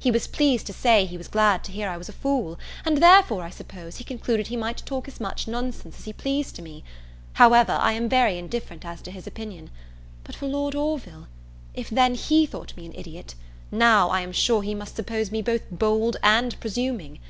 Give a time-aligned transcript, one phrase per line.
[0.00, 2.96] He was pleased to say he was glad to hear I was a fool; and
[2.98, 6.62] therefore, I suppose, he concluded he might talk as much nonsense as he pleased to
[6.62, 6.82] me:
[7.34, 9.70] however, I am very indifferent as to his opinion;
[10.24, 11.28] but for Lord Orville,
[11.74, 13.36] if then he thought me an idiot,
[13.70, 17.20] now, I am sure, he must suppose me both bold and presuming.